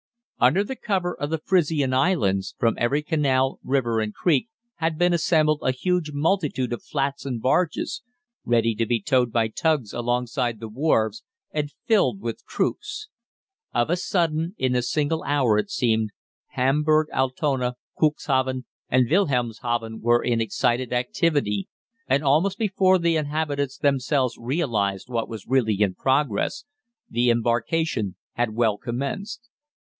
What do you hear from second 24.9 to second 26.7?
what was really in progress,